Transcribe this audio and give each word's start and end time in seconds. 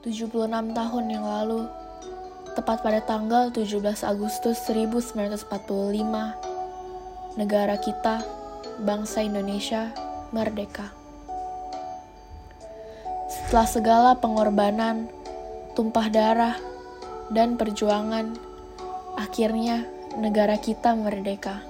76 0.00 0.48
tahun 0.72 1.04
yang 1.12 1.28
lalu, 1.28 1.68
tepat 2.56 2.80
pada 2.80 3.04
tanggal 3.04 3.52
17 3.52 4.00
Agustus 4.08 4.56
1945, 4.64 5.44
negara 7.36 7.76
kita, 7.76 8.24
bangsa 8.80 9.20
Indonesia, 9.20 9.92
merdeka. 10.32 10.88
Setelah 13.28 13.68
segala 13.68 14.16
pengorbanan, 14.16 15.12
tumpah 15.76 16.08
darah, 16.08 16.56
dan 17.28 17.60
perjuangan, 17.60 18.40
akhirnya 19.20 19.84
negara 20.16 20.56
kita 20.56 20.96
merdeka. 20.96 21.60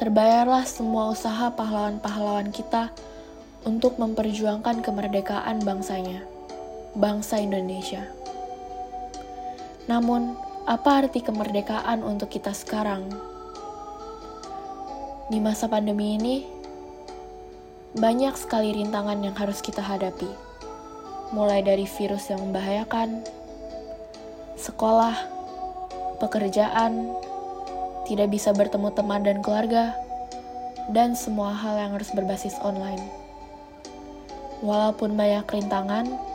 Terbayarlah 0.00 0.64
semua 0.64 1.12
usaha 1.12 1.52
pahlawan-pahlawan 1.52 2.48
kita 2.56 2.88
untuk 3.68 4.00
memperjuangkan 4.00 4.80
kemerdekaan 4.80 5.60
bangsanya 5.60 6.32
bangsa 6.92 7.40
Indonesia. 7.40 8.04
Namun, 9.88 10.36
apa 10.68 11.04
arti 11.04 11.24
kemerdekaan 11.24 12.04
untuk 12.04 12.30
kita 12.30 12.54
sekarang? 12.54 13.08
Di 15.32 15.40
masa 15.40 15.66
pandemi 15.66 16.20
ini, 16.20 16.46
banyak 17.96 18.36
sekali 18.36 18.76
rintangan 18.76 19.20
yang 19.24 19.36
harus 19.36 19.64
kita 19.64 19.80
hadapi, 19.80 20.28
mulai 21.32 21.64
dari 21.64 21.88
virus 21.88 22.28
yang 22.28 22.40
membahayakan, 22.44 23.24
sekolah, 24.60 25.16
pekerjaan, 26.20 27.10
tidak 28.04 28.28
bisa 28.30 28.52
bertemu 28.52 28.88
teman 28.94 29.24
dan 29.24 29.40
keluarga, 29.40 29.96
dan 30.92 31.16
semua 31.18 31.56
hal 31.56 31.74
yang 31.80 31.92
harus 31.96 32.12
berbasis 32.14 32.54
online. 32.62 33.02
Walaupun 34.62 35.18
banyak 35.18 35.42
rintangan, 35.50 36.31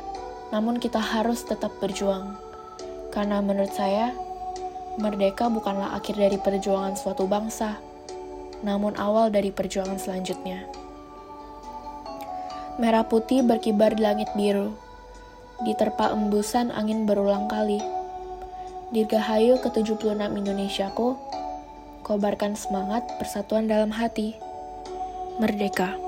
namun 0.52 0.80
kita 0.80 1.00
harus 1.00 1.44
tetap 1.44 1.76
berjuang. 1.84 2.36
Karena 3.12 3.42
menurut 3.42 3.74
saya, 3.74 4.14
merdeka 4.98 5.50
bukanlah 5.52 5.94
akhir 5.98 6.18
dari 6.18 6.38
perjuangan 6.40 6.96
suatu 6.98 7.26
bangsa, 7.26 7.78
namun 8.62 8.98
awal 8.98 9.30
dari 9.30 9.54
perjuangan 9.54 10.00
selanjutnya. 10.00 10.66
Merah 12.78 13.06
putih 13.10 13.42
berkibar 13.42 13.98
di 13.98 14.06
langit 14.06 14.30
biru, 14.38 14.78
diterpa 15.66 16.14
embusan 16.14 16.70
angin 16.70 17.10
berulang 17.10 17.50
kali. 17.50 17.82
Dirgahayu 18.94 19.60
ke-76 19.60 20.16
Indonesiaku, 20.16 21.18
kobarkan 22.06 22.56
semangat 22.56 23.04
persatuan 23.20 23.68
dalam 23.68 23.92
hati. 23.92 24.38
Merdeka. 25.42 26.07